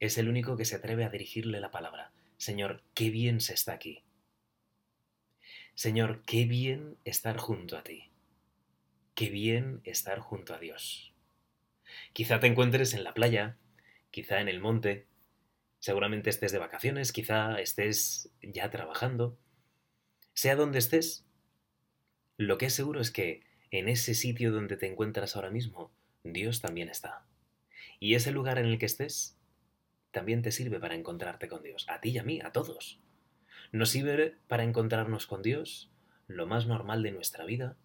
es 0.00 0.18
el 0.18 0.28
único 0.28 0.56
que 0.56 0.64
se 0.64 0.76
atreve 0.76 1.04
a 1.04 1.10
dirigirle 1.10 1.60
la 1.60 1.70
palabra. 1.70 2.12
Señor, 2.36 2.82
qué 2.94 3.10
bien 3.10 3.40
se 3.40 3.54
está 3.54 3.72
aquí. 3.72 4.02
Señor, 5.74 6.22
qué 6.24 6.44
bien 6.44 6.96
estar 7.04 7.36
junto 7.36 7.76
a 7.76 7.82
ti. 7.82 8.10
Qué 9.14 9.28
bien 9.30 9.80
estar 9.84 10.18
junto 10.18 10.54
a 10.54 10.58
Dios. 10.58 11.12
Quizá 12.12 12.40
te 12.40 12.46
encuentres 12.46 12.94
en 12.94 13.04
la 13.04 13.14
playa, 13.14 13.56
quizá 14.10 14.40
en 14.40 14.48
el 14.48 14.60
monte, 14.60 15.06
seguramente 15.78 16.30
estés 16.30 16.52
de 16.52 16.58
vacaciones, 16.58 17.12
quizá 17.12 17.60
estés 17.60 18.30
ya 18.42 18.70
trabajando. 18.70 19.38
Sea 20.32 20.56
donde 20.56 20.78
estés, 20.78 21.24
lo 22.36 22.58
que 22.58 22.66
es 22.66 22.72
seguro 22.72 23.00
es 23.00 23.10
que 23.10 23.42
en 23.70 23.88
ese 23.88 24.14
sitio 24.14 24.52
donde 24.52 24.76
te 24.76 24.86
encuentras 24.86 25.36
ahora 25.36 25.50
mismo, 25.50 25.92
Dios 26.24 26.60
también 26.60 26.88
está. 26.88 27.26
Y 28.00 28.14
ese 28.14 28.32
lugar 28.32 28.58
en 28.58 28.66
el 28.66 28.78
que 28.78 28.86
estés 28.86 29.36
también 30.14 30.40
te 30.40 30.50
sirve 30.50 30.80
para 30.80 30.94
encontrarte 30.94 31.48
con 31.48 31.62
Dios, 31.62 31.84
a 31.90 32.00
ti 32.00 32.08
y 32.10 32.18
a 32.18 32.22
mí, 32.22 32.40
a 32.40 32.52
todos. 32.52 33.00
Nos 33.72 33.90
sirve 33.90 34.38
para 34.48 34.64
encontrarnos 34.64 35.26
con 35.26 35.42
Dios, 35.42 35.92
lo 36.26 36.46
más 36.46 36.66
normal 36.66 37.02
de 37.02 37.12
nuestra 37.12 37.44
vida, 37.44 37.76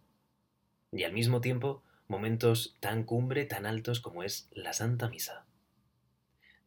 y 0.94 1.04
al 1.04 1.12
mismo 1.12 1.42
tiempo 1.42 1.84
momentos 2.08 2.78
tan 2.80 3.04
cumbre, 3.04 3.46
tan 3.46 3.66
altos 3.66 4.00
como 4.00 4.24
es 4.24 4.48
la 4.52 4.74
Santa 4.74 5.10
Misa. 5.10 5.46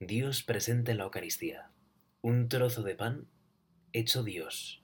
Dios 0.00 0.42
presente 0.42 0.92
en 0.92 0.98
la 0.98 1.04
Eucaristía, 1.04 1.70
un 2.20 2.48
trozo 2.48 2.82
de 2.82 2.94
pan 2.94 3.28
hecho 3.92 4.22
Dios, 4.22 4.82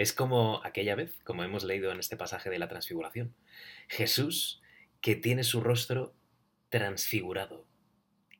es 0.00 0.14
como 0.14 0.62
aquella 0.64 0.94
vez, 0.94 1.18
como 1.24 1.44
hemos 1.44 1.62
leído 1.62 1.92
en 1.92 2.00
este 2.00 2.16
pasaje 2.16 2.48
de 2.48 2.58
la 2.58 2.68
transfiguración. 2.68 3.34
Jesús 3.86 4.62
que 5.02 5.14
tiene 5.14 5.44
su 5.44 5.60
rostro 5.60 6.14
transfigurado, 6.70 7.66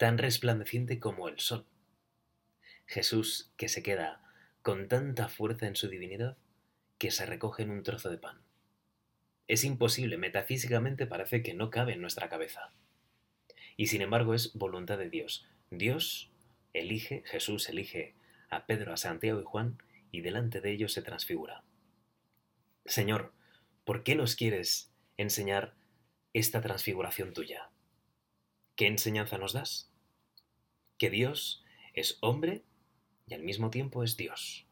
tan 0.00 0.16
resplandeciente 0.16 0.98
como 0.98 1.28
el 1.28 1.38
sol. 1.38 1.66
Jesús 2.86 3.52
que 3.58 3.68
se 3.68 3.82
queda 3.82 4.22
con 4.62 4.88
tanta 4.88 5.28
fuerza 5.28 5.66
en 5.66 5.76
su 5.76 5.88
divinidad 5.88 6.38
que 6.96 7.10
se 7.10 7.26
recoge 7.26 7.64
en 7.64 7.70
un 7.70 7.82
trozo 7.82 8.08
de 8.08 8.16
pan. 8.16 8.40
Es 9.46 9.62
imposible, 9.62 10.16
metafísicamente 10.16 11.06
parece 11.06 11.42
que 11.42 11.52
no 11.52 11.68
cabe 11.68 11.92
en 11.92 12.00
nuestra 12.00 12.30
cabeza. 12.30 12.72
Y 13.76 13.88
sin 13.88 14.00
embargo 14.00 14.32
es 14.32 14.54
voluntad 14.54 14.96
de 14.96 15.10
Dios. 15.10 15.46
Dios 15.70 16.30
elige, 16.72 17.22
Jesús 17.26 17.68
elige 17.68 18.14
a 18.48 18.64
Pedro, 18.64 18.94
a 18.94 18.96
Santiago 18.96 19.42
y 19.42 19.44
Juan 19.44 19.82
y 20.10 20.22
delante 20.22 20.62
de 20.62 20.70
ellos 20.70 20.94
se 20.94 21.02
transfigura. 21.02 21.62
Señor, 22.86 23.34
¿por 23.84 24.02
qué 24.02 24.14
nos 24.14 24.34
quieres 24.34 24.90
enseñar 25.18 25.74
esta 26.32 26.62
transfiguración 26.62 27.34
tuya? 27.34 27.68
¿Qué 28.76 28.86
enseñanza 28.86 29.36
nos 29.36 29.52
das? 29.52 29.89
Que 31.00 31.08
Dios 31.08 31.64
es 31.94 32.18
hombre 32.20 32.62
y 33.26 33.32
al 33.32 33.42
mismo 33.42 33.70
tiempo 33.70 34.04
es 34.04 34.18
Dios. 34.18 34.66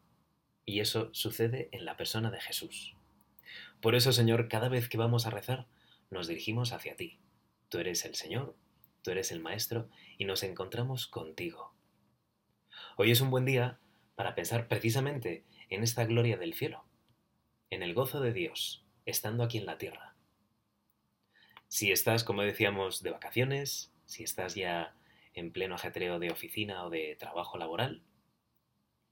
Y 0.66 0.80
eso 0.80 1.08
sucede 1.14 1.70
en 1.72 1.86
la 1.86 1.96
persona 1.96 2.30
de 2.30 2.38
Jesús. 2.38 2.94
Por 3.80 3.94
eso, 3.94 4.12
Señor, 4.12 4.46
cada 4.48 4.68
vez 4.68 4.90
que 4.90 4.98
vamos 4.98 5.24
a 5.24 5.30
rezar, 5.30 5.68
nos 6.10 6.28
dirigimos 6.28 6.74
hacia 6.74 6.96
ti. 6.96 7.18
Tú 7.70 7.78
eres 7.78 8.04
el 8.04 8.14
Señor, 8.14 8.54
tú 9.00 9.10
eres 9.10 9.32
el 9.32 9.40
Maestro, 9.40 9.88
y 10.18 10.26
nos 10.26 10.42
encontramos 10.42 11.06
contigo. 11.06 11.72
Hoy 12.98 13.10
es 13.10 13.22
un 13.22 13.30
buen 13.30 13.46
día 13.46 13.78
para 14.14 14.34
pensar 14.34 14.68
precisamente 14.68 15.46
en 15.70 15.82
esta 15.82 16.04
gloria 16.04 16.36
del 16.36 16.52
cielo, 16.52 16.84
en 17.70 17.82
el 17.82 17.94
gozo 17.94 18.20
de 18.20 18.34
Dios, 18.34 18.84
estando 19.06 19.44
aquí 19.44 19.56
en 19.56 19.64
la 19.64 19.78
tierra. 19.78 20.14
Si 21.68 21.90
estás, 21.90 22.22
como 22.22 22.42
decíamos, 22.42 23.02
de 23.02 23.12
vacaciones, 23.12 23.94
si 24.04 24.24
estás 24.24 24.54
ya 24.54 24.94
en 25.38 25.52
pleno 25.52 25.74
ajetreo 25.74 26.18
de 26.18 26.30
oficina 26.30 26.84
o 26.84 26.90
de 26.90 27.16
trabajo 27.18 27.58
laboral, 27.58 28.02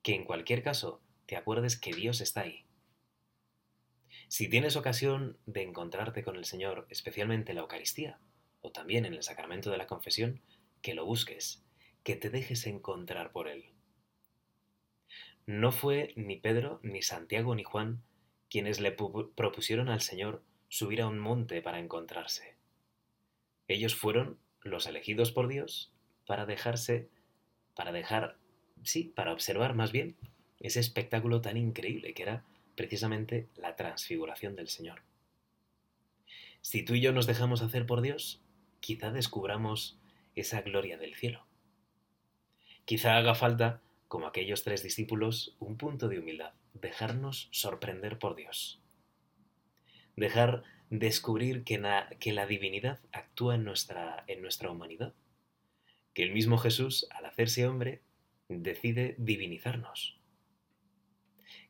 que 0.02 0.14
en 0.14 0.25
cualquier 0.25 0.62
caso 0.62 1.00
te 1.26 1.37
acuerdes 1.37 1.78
que 1.78 1.92
Dios 1.92 2.21
está 2.21 2.42
ahí. 2.42 2.64
Si 4.28 4.49
tienes 4.49 4.76
ocasión 4.76 5.38
de 5.47 5.62
encontrarte 5.62 6.23
con 6.23 6.37
el 6.37 6.45
Señor, 6.45 6.87
especialmente 6.90 7.52
en 7.52 7.56
la 7.56 7.62
Eucaristía, 7.62 8.18
o 8.61 8.73
también 8.73 9.04
en 9.04 9.14
el 9.14 9.23
sacramento 9.23 9.71
de 9.71 9.78
la 9.78 9.87
confesión, 9.87 10.42
que 10.83 10.95
lo 10.95 11.04
busques, 11.04 11.64
que 12.02 12.16
te 12.16 12.30
dejes 12.30 12.66
encontrar 12.66 13.33
por 13.33 13.49
Él. 13.49 13.66
No 15.47 15.71
fue 15.71 16.12
ni 16.16 16.37
Pedro, 16.37 16.80
ni 16.83 17.02
Santiago, 17.02 17.54
ni 17.54 17.62
Juan 17.64 18.02
quienes 18.49 18.80
le 18.80 18.92
propusieron 18.92 19.88
al 19.88 20.00
Señor 20.00 20.45
subir 20.68 21.02
a 21.02 21.09
un 21.09 21.18
monte 21.18 21.62
para 21.62 21.78
encontrarse. 21.78 22.56
Ellos 23.68 23.95
fueron 23.95 24.38
los 24.62 24.87
elegidos 24.87 25.33
por 25.33 25.49
Dios 25.49 25.92
para 26.26 26.47
dejarse, 26.47 27.09
para 27.75 27.92
dejar, 27.92 28.37
sí, 28.83 29.12
para 29.14 29.33
observar 29.33 29.75
más 29.75 29.92
bien 29.92 30.16
ese 30.61 30.80
espectáculo 30.80 31.40
tan 31.40 31.56
increíble 31.56 32.14
que 32.14 32.23
era 32.23 32.45
precisamente 32.75 33.49
la 33.56 33.76
transfiguración 33.76 34.56
del 34.56 34.68
Señor. 34.68 35.02
Si 36.61 36.83
tú 36.83 36.95
y 36.95 37.00
yo 37.00 37.12
nos 37.12 37.26
dejamos 37.26 37.62
hacer 37.62 37.87
por 37.87 38.02
Dios, 38.02 38.40
quizá 38.80 39.11
descubramos 39.11 39.99
esa 40.35 40.62
gloria 40.62 40.99
del 40.99 41.14
cielo. 41.14 41.47
Quizá 42.85 43.16
haga 43.16 43.35
falta 43.35 43.80
como 44.09 44.26
aquellos 44.26 44.62
tres 44.62 44.83
discípulos, 44.83 45.56
un 45.59 45.76
punto 45.76 46.09
de 46.09 46.18
humildad, 46.18 46.52
dejarnos 46.75 47.49
sorprender 47.50 48.18
por 48.18 48.37
Dios. 48.37 48.80
Dejar 50.16 50.62
descubrir 50.90 51.64
que, 51.64 51.78
la 51.78 52.47
divinidad 52.47 53.00
actúa 53.12 53.56
en 53.56 53.64
nuestra 53.64 54.71
humanidad. 54.71 55.14
Que 56.16 56.23
el 56.23 56.32
mismo 56.32 56.56
Jesús, 56.56 57.06
al 57.11 57.26
hacerse 57.26 57.66
hombre, 57.66 58.00
decide 58.49 59.14
divinizarnos. 59.18 60.18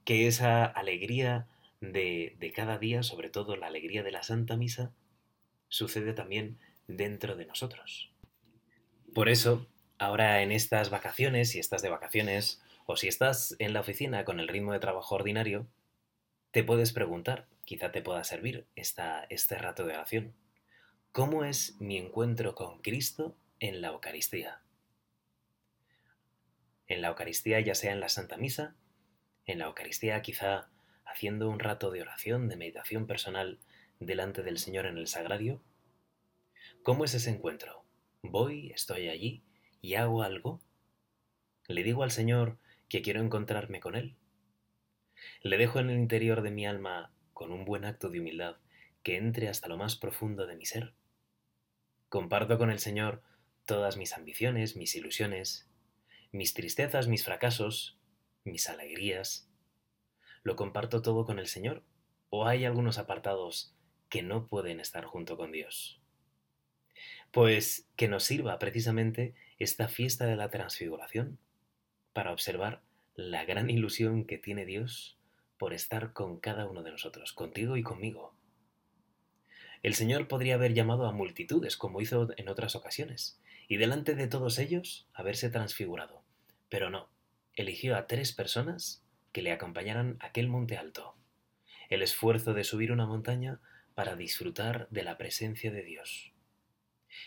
Que 0.04 0.28
esa 0.28 0.64
alegría 0.64 1.48
de, 1.80 2.36
de 2.38 2.52
cada 2.52 2.78
día, 2.78 3.02
sobre 3.02 3.28
todo 3.28 3.56
la 3.56 3.66
alegría 3.66 4.04
de 4.04 4.12
la 4.12 4.22
Santa 4.22 4.56
Misa, 4.56 4.92
sucede 5.66 6.12
también 6.12 6.58
dentro 6.86 7.34
de 7.34 7.46
nosotros. 7.46 8.12
Por 9.12 9.28
eso, 9.28 9.66
Ahora 9.98 10.42
en 10.42 10.52
estas 10.52 10.90
vacaciones, 10.90 11.50
si 11.50 11.58
estás 11.58 11.80
de 11.80 11.88
vacaciones 11.88 12.60
o 12.84 12.96
si 12.96 13.08
estás 13.08 13.56
en 13.58 13.72
la 13.72 13.80
oficina 13.80 14.26
con 14.26 14.40
el 14.40 14.48
ritmo 14.48 14.72
de 14.72 14.78
trabajo 14.78 15.14
ordinario, 15.14 15.66
te 16.50 16.62
puedes 16.62 16.92
preguntar, 16.92 17.46
quizá 17.64 17.92
te 17.92 18.02
pueda 18.02 18.22
servir 18.24 18.66
esta, 18.76 19.24
este 19.30 19.56
rato 19.56 19.86
de 19.86 19.94
oración. 19.94 20.34
¿Cómo 21.12 21.44
es 21.44 21.76
mi 21.80 21.96
encuentro 21.96 22.54
con 22.54 22.82
Cristo 22.82 23.34
en 23.60 23.80
la 23.80 23.88
Eucaristía? 23.88 24.60
En 26.86 27.00
la 27.02 27.08
Eucaristía, 27.08 27.60
ya 27.60 27.74
sea 27.74 27.92
en 27.92 28.00
la 28.00 28.08
Santa 28.08 28.36
Misa, 28.36 28.76
en 29.46 29.58
la 29.58 29.66
Eucaristía 29.66 30.20
quizá 30.22 30.68
haciendo 31.04 31.48
un 31.48 31.58
rato 31.58 31.90
de 31.90 32.02
oración, 32.02 32.48
de 32.48 32.56
meditación 32.56 33.06
personal 33.06 33.58
delante 34.00 34.42
del 34.42 34.58
Señor 34.58 34.86
en 34.86 34.98
el 34.98 35.06
sagrario. 35.06 35.62
¿Cómo 36.82 37.04
es 37.04 37.14
ese 37.14 37.30
encuentro? 37.30 37.84
¿Voy, 38.22 38.70
estoy 38.70 39.08
allí 39.08 39.42
y 39.80 39.94
hago 39.94 40.22
algo? 40.22 40.60
¿Le 41.68 41.82
digo 41.82 42.02
al 42.02 42.10
Señor 42.10 42.58
que 42.88 43.02
quiero 43.02 43.20
encontrarme 43.20 43.80
con 43.80 43.94
Él? 43.94 44.16
¿Le 45.40 45.56
dejo 45.56 45.80
en 45.80 45.90
el 45.90 45.98
interior 45.98 46.42
de 46.42 46.50
mi 46.50 46.66
alma, 46.66 47.12
con 47.32 47.50
un 47.50 47.64
buen 47.64 47.84
acto 47.84 48.10
de 48.10 48.20
humildad, 48.20 48.56
que 49.02 49.16
entre 49.16 49.48
hasta 49.48 49.68
lo 49.68 49.76
más 49.76 49.96
profundo 49.96 50.46
de 50.46 50.56
mi 50.56 50.66
ser? 50.66 50.94
¿Comparto 52.08 52.58
con 52.58 52.70
el 52.70 52.78
Señor 52.78 53.22
todas 53.66 53.96
mis 53.96 54.14
ambiciones, 54.14 54.76
mis 54.76 54.94
ilusiones, 54.94 55.68
mis 56.32 56.54
tristezas, 56.54 57.08
mis 57.08 57.24
fracasos, 57.24 57.98
mis 58.44 58.68
alegrías? 58.68 59.50
¿Lo 60.42 60.56
comparto 60.56 61.02
todo 61.02 61.26
con 61.26 61.38
el 61.38 61.48
Señor? 61.48 61.82
¿O 62.30 62.46
hay 62.46 62.64
algunos 62.64 62.98
apartados 62.98 63.74
que 64.08 64.22
no 64.22 64.46
pueden 64.46 64.80
estar 64.80 65.04
junto 65.04 65.36
con 65.36 65.52
Dios? 65.52 66.00
Pues 67.32 67.88
que 67.96 68.08
nos 68.08 68.24
sirva 68.24 68.58
precisamente 68.58 69.34
esta 69.58 69.88
fiesta 69.88 70.26
de 70.26 70.36
la 70.36 70.48
transfiguración 70.48 71.38
para 72.12 72.32
observar 72.32 72.82
la 73.14 73.44
gran 73.44 73.68
ilusión 73.68 74.24
que 74.24 74.38
tiene 74.38 74.64
Dios 74.64 75.18
por 75.58 75.72
estar 75.72 76.12
con 76.12 76.38
cada 76.38 76.68
uno 76.68 76.82
de 76.82 76.92
nosotros, 76.92 77.32
contigo 77.32 77.76
y 77.76 77.82
conmigo. 77.82 78.34
El 79.82 79.94
Señor 79.94 80.28
podría 80.28 80.54
haber 80.54 80.74
llamado 80.74 81.06
a 81.06 81.12
multitudes, 81.12 81.76
como 81.76 82.00
hizo 82.00 82.28
en 82.36 82.48
otras 82.48 82.74
ocasiones, 82.76 83.40
y 83.68 83.76
delante 83.76 84.14
de 84.14 84.28
todos 84.28 84.58
ellos 84.58 85.08
haberse 85.12 85.50
transfigurado. 85.50 86.22
Pero 86.68 86.90
no, 86.90 87.08
eligió 87.54 87.96
a 87.96 88.06
tres 88.06 88.32
personas 88.32 89.02
que 89.32 89.42
le 89.42 89.52
acompañaran 89.52 90.16
aquel 90.20 90.48
monte 90.48 90.76
alto. 90.76 91.16
El 91.88 92.02
esfuerzo 92.02 92.54
de 92.54 92.64
subir 92.64 92.92
una 92.92 93.06
montaña 93.06 93.60
para 93.94 94.16
disfrutar 94.16 94.88
de 94.90 95.02
la 95.02 95.18
presencia 95.18 95.70
de 95.70 95.82
Dios. 95.82 96.32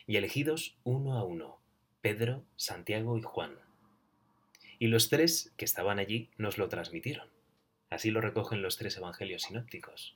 Y 0.06 0.18
elegidos 0.18 0.78
uno 0.84 1.18
a 1.18 1.24
uno, 1.24 1.62
Pedro, 2.02 2.46
Santiago 2.56 3.18
y 3.18 3.22
Juan. 3.22 3.58
Y 4.78 4.88
los 4.88 5.10
tres 5.10 5.54
que 5.58 5.66
estaban 5.66 6.00
allí 6.00 6.30
nos 6.38 6.58
lo 6.58 6.70
transmitieron. 6.70 7.30
Así 7.90 8.12
lo 8.12 8.22
recogen 8.22 8.62
los 8.62 8.78
tres 8.78 8.98
evangelios 8.98 9.44
sinópticos. 9.44 10.16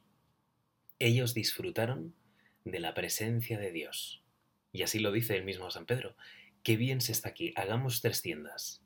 Ellos 1.00 1.34
disfrutaron 1.34 2.15
de 2.63 2.80
la 2.80 2.94
presencia 2.94 3.60
de 3.60 3.72
Dios. 3.72 4.23
Y 4.74 4.82
así 4.82 5.00
lo 5.00 5.12
dice 5.12 5.38
el 5.38 5.46
mismo 5.46 5.70
San 5.70 5.86
Pedro. 5.86 6.18
Qué 6.63 6.75
bien 6.77 7.00
se 7.00 7.12
está 7.12 7.30
aquí, 7.30 7.53
hagamos 7.56 8.01
tres 8.01 8.22
tiendas. 8.22 8.82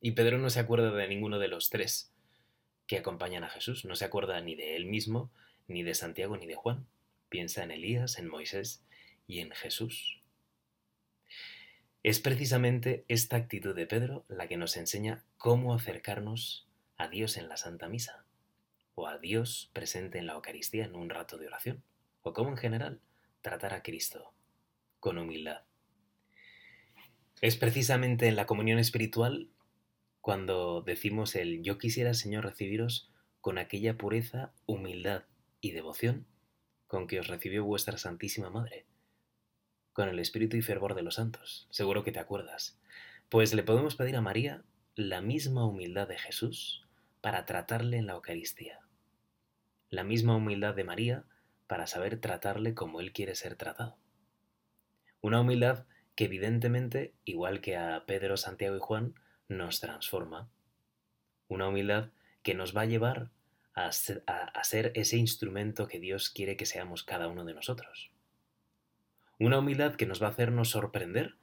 Y 0.00 0.10
Pedro 0.10 0.38
no 0.38 0.50
se 0.50 0.60
acuerda 0.60 0.90
de 0.90 1.08
ninguno 1.08 1.38
de 1.38 1.48
los 1.48 1.70
tres 1.70 2.12
que 2.86 2.98
acompañan 2.98 3.44
a 3.44 3.48
Jesús, 3.48 3.84
no 3.84 3.94
se 3.94 4.04
acuerda 4.04 4.40
ni 4.40 4.56
de 4.56 4.74
él 4.74 4.86
mismo, 4.86 5.30
ni 5.68 5.82
de 5.82 5.94
Santiago, 5.94 6.36
ni 6.36 6.46
de 6.46 6.56
Juan. 6.56 6.86
Piensa 7.28 7.62
en 7.62 7.70
Elías, 7.70 8.18
en 8.18 8.28
Moisés 8.28 8.82
y 9.26 9.38
en 9.38 9.52
Jesús. 9.52 10.20
Es 12.02 12.18
precisamente 12.18 13.04
esta 13.08 13.36
actitud 13.36 13.76
de 13.76 13.86
Pedro 13.86 14.24
la 14.28 14.48
que 14.48 14.56
nos 14.56 14.76
enseña 14.76 15.24
cómo 15.36 15.74
acercarnos 15.74 16.66
a 16.96 17.08
Dios 17.08 17.36
en 17.36 17.48
la 17.48 17.56
Santa 17.56 17.88
Misa, 17.88 18.24
o 18.94 19.06
a 19.06 19.18
Dios 19.18 19.70
presente 19.72 20.18
en 20.18 20.26
la 20.26 20.32
Eucaristía 20.32 20.84
en 20.84 20.96
un 20.96 21.10
rato 21.10 21.36
de 21.36 21.46
oración, 21.46 21.84
o 22.22 22.32
cómo 22.32 22.50
en 22.50 22.56
general 22.56 23.00
tratar 23.42 23.74
a 23.74 23.82
Cristo 23.82 24.32
humildad. 25.16 25.62
Es 27.40 27.56
precisamente 27.56 28.26
en 28.26 28.36
la 28.36 28.46
comunión 28.46 28.78
espiritual 28.78 29.48
cuando 30.20 30.82
decimos 30.82 31.36
el 31.36 31.62
yo 31.62 31.78
quisiera, 31.78 32.12
Señor, 32.12 32.44
recibiros 32.44 33.10
con 33.40 33.56
aquella 33.56 33.96
pureza, 33.96 34.52
humildad 34.66 35.24
y 35.60 35.70
devoción 35.70 36.26
con 36.86 37.06
que 37.06 37.20
os 37.20 37.28
recibió 37.28 37.64
vuestra 37.64 37.96
Santísima 37.96 38.50
Madre 38.50 38.86
con 39.98 40.08
el 40.08 40.20
espíritu 40.20 40.56
y 40.56 40.62
fervor 40.62 40.94
de 40.94 41.02
los 41.02 41.16
santos. 41.16 41.66
Seguro 41.70 42.04
que 42.04 42.12
te 42.12 42.20
acuerdas. 42.20 42.78
Pues 43.28 43.52
le 43.52 43.64
podemos 43.64 43.96
pedir 43.96 44.14
a 44.14 44.20
María 44.20 44.62
la 44.94 45.20
misma 45.20 45.66
humildad 45.66 46.06
de 46.06 46.16
Jesús 46.16 46.86
para 47.20 47.46
tratarle 47.46 47.96
en 47.96 48.06
la 48.06 48.12
Eucaristía. 48.12 48.78
La 49.90 50.04
misma 50.04 50.36
humildad 50.36 50.76
de 50.76 50.84
María 50.84 51.24
para 51.66 51.88
saber 51.88 52.20
tratarle 52.20 52.74
como 52.74 53.00
Él 53.00 53.12
quiere 53.12 53.34
ser 53.34 53.56
tratado. 53.56 53.96
Una 55.20 55.40
humildad 55.40 55.86
que 56.14 56.24
evidentemente, 56.24 57.14
igual 57.24 57.60
que 57.60 57.76
a 57.76 58.04
Pedro, 58.06 58.36
Santiago 58.36 58.76
y 58.76 58.80
Juan, 58.80 59.14
nos 59.48 59.80
transforma. 59.80 60.48
Una 61.48 61.68
humildad 61.68 62.10
que 62.42 62.54
nos 62.54 62.76
va 62.76 62.82
a 62.82 62.86
llevar 62.86 63.30
a 63.74 63.92
ser, 63.92 64.24
a 64.26 64.64
ser, 64.64 64.92
ese 64.94 65.16
instrumento 65.16 65.86
que 65.86 66.00
Dios 66.00 66.30
quiere 66.30 66.56
que 66.56 66.66
seamos 66.66 67.04
cada 67.04 67.28
uno 67.28 67.44
de 67.44 67.54
nosotros. 67.54 68.10
Una 69.38 69.58
humildad 69.60 69.94
que 69.94 70.06
nos 70.06 70.20
va 70.20 70.26
a 70.26 70.30
hacernos 70.30 70.70
sorprender 70.70 71.36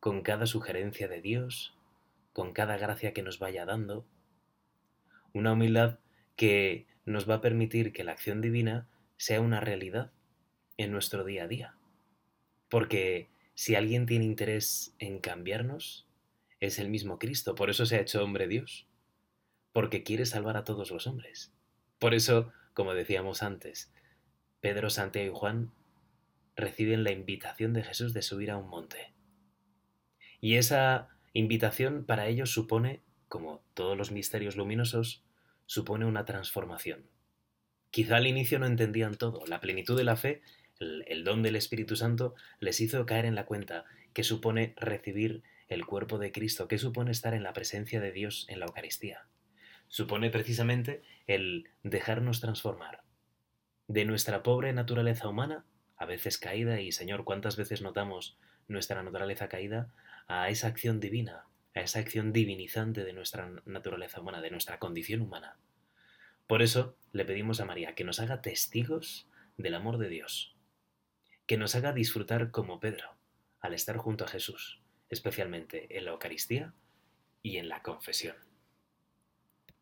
con 0.00 0.22
cada 0.22 0.46
sugerencia 0.46 1.08
de 1.08 1.20
Dios, 1.20 1.76
con 2.32 2.52
cada 2.52 2.76
gracia 2.76 3.12
que 3.12 3.22
nos 3.22 3.38
vaya 3.38 3.64
dando. 3.64 4.06
Una 5.32 5.52
humildad 5.52 5.98
que 6.36 6.86
nos 7.04 7.28
va 7.28 7.36
a 7.36 7.40
permitir 7.40 7.92
que 7.92 8.04
la 8.04 8.12
acción 8.12 8.40
divina 8.40 8.88
sea 9.16 9.40
una 9.40 9.60
realidad 9.60 10.12
en 10.76 10.92
nuestro 10.92 11.24
día 11.24 11.44
a 11.44 11.48
día. 11.48 11.77
Porque 12.68 13.30
si 13.54 13.74
alguien 13.74 14.06
tiene 14.06 14.24
interés 14.24 14.94
en 14.98 15.20
cambiarnos, 15.20 16.06
es 16.60 16.78
el 16.78 16.88
mismo 16.88 17.18
Cristo. 17.18 17.54
Por 17.54 17.70
eso 17.70 17.86
se 17.86 17.96
ha 17.96 18.00
hecho 18.00 18.22
hombre 18.22 18.48
Dios. 18.48 18.86
Porque 19.72 20.02
quiere 20.02 20.26
salvar 20.26 20.56
a 20.56 20.64
todos 20.64 20.90
los 20.90 21.06
hombres. 21.06 21.52
Por 21.98 22.14
eso, 22.14 22.52
como 22.74 22.94
decíamos 22.94 23.42
antes, 23.42 23.92
Pedro, 24.60 24.90
Santiago 24.90 25.34
y 25.34 25.38
Juan 25.38 25.72
reciben 26.56 27.04
la 27.04 27.12
invitación 27.12 27.72
de 27.72 27.84
Jesús 27.84 28.12
de 28.12 28.22
subir 28.22 28.50
a 28.50 28.56
un 28.56 28.68
monte. 28.68 29.14
Y 30.40 30.56
esa 30.56 31.08
invitación 31.32 32.04
para 32.04 32.26
ellos 32.26 32.50
supone, 32.50 33.02
como 33.28 33.62
todos 33.74 33.96
los 33.96 34.10
misterios 34.10 34.56
luminosos, 34.56 35.24
supone 35.66 36.04
una 36.04 36.24
transformación. 36.24 37.08
Quizá 37.90 38.16
al 38.16 38.26
inicio 38.26 38.58
no 38.58 38.66
entendían 38.66 39.14
todo. 39.16 39.44
La 39.46 39.60
plenitud 39.60 39.96
de 39.96 40.04
la 40.04 40.16
fe, 40.16 40.42
el, 40.80 41.24
don 41.24 41.42
del 41.42 41.56
Espíritu 41.56 41.96
Santo, 41.96 42.34
les 42.60 42.80
hizo 42.80 43.04
caer 43.06 43.24
en 43.24 43.34
la 43.34 43.46
cuenta 43.46 43.84
que 44.12 44.24
supone 44.24 44.74
recibir 44.76 45.42
el 45.68 45.84
cuerpo 45.86 46.18
de 46.18 46.32
Cristo, 46.32 46.68
que 46.68 46.78
supone 46.78 47.10
estar 47.10 47.34
en 47.34 47.42
la 47.42 47.52
presencia 47.52 48.00
de 48.00 48.12
Dios 48.12 48.46
en 48.48 48.60
la 48.60 48.66
Eucaristía. 48.66 49.26
Supone 49.88 50.30
precisamente 50.30 51.02
el 51.26 51.68
dejarnos 51.82 52.40
transformar 52.40 53.02
de 53.86 54.04
nuestra 54.04 54.42
pobre 54.42 54.72
naturaleza 54.72 55.28
humana 55.28 55.64
a 55.96 56.04
veces 56.04 56.38
caída 56.38 56.80
y 56.80 56.92
Señor, 56.92 57.24
¿cuántas 57.24 57.56
veces 57.56 57.82
notamos 57.82 58.38
nuestra 58.68 59.02
naturaleza 59.02 59.48
caída 59.48 59.92
a 60.26 60.48
esa 60.50 60.68
acción 60.68 61.00
divina, 61.00 61.46
a 61.74 61.80
esa 61.80 61.98
acción 61.98 62.32
divinizante 62.32 63.04
de 63.04 63.12
nuestra 63.12 63.50
naturaleza 63.64 64.20
humana, 64.20 64.40
de 64.40 64.50
nuestra 64.50 64.78
condición 64.78 65.22
humana? 65.22 65.56
Por 66.46 66.62
eso 66.62 66.96
le 67.12 67.24
pedimos 67.24 67.60
a 67.60 67.64
María 67.64 67.94
que 67.94 68.04
nos 68.04 68.20
haga 68.20 68.42
testigos 68.42 69.26
del 69.56 69.74
amor 69.74 69.98
de 69.98 70.08
Dios, 70.08 70.54
que 71.48 71.56
nos 71.56 71.74
haga 71.74 71.94
disfrutar 71.94 72.50
como 72.50 72.78
Pedro 72.78 73.16
al 73.58 73.72
estar 73.72 73.96
junto 73.96 74.24
a 74.24 74.28
Jesús, 74.28 74.82
especialmente 75.08 75.96
en 75.96 76.04
la 76.04 76.10
Eucaristía 76.10 76.74
y 77.42 77.56
en 77.56 77.70
la 77.70 77.82
confesión. 77.82 78.36